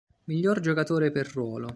Miglior 0.23 0.61
giocatore 0.61 1.11
per 1.11 1.27
ruolo 1.31 1.69